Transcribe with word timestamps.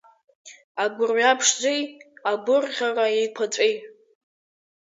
Агәырҩа 0.83 1.37
ԥшӡеи 1.39 1.81
агәырӷьара 2.31 3.05
еиқәаҵәеи… 3.19 3.73